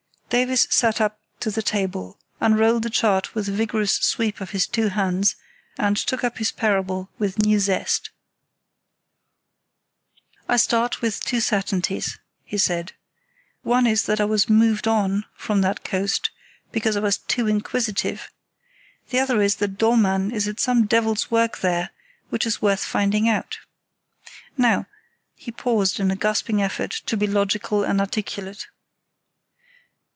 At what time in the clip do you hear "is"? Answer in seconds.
13.85-14.05, 19.41-19.57, 20.31-20.47, 22.47-22.61